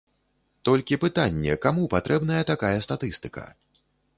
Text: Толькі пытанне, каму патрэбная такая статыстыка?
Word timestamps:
Толькі 0.69 0.99
пытанне, 1.03 1.53
каму 1.65 1.83
патрэбная 1.93 2.43
такая 2.51 2.75
статыстыка? 2.87 3.45